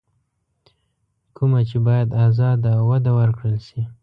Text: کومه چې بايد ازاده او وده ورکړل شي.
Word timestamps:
کومه 1.35 1.59
چې 1.69 1.77
بايد 1.85 2.09
ازاده 2.25 2.69
او 2.79 2.83
وده 2.91 3.11
ورکړل 3.19 3.57
شي. 3.67 3.81